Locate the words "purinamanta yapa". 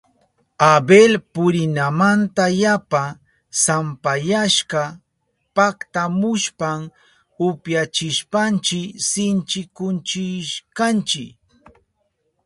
1.33-3.03